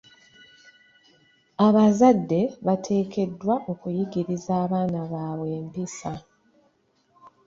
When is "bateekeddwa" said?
2.65-3.55